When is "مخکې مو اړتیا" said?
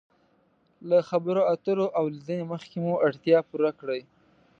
2.53-3.37